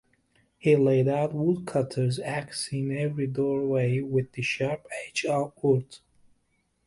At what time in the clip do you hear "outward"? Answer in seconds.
5.29-5.99